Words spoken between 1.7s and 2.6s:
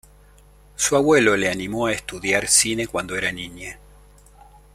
a estudiar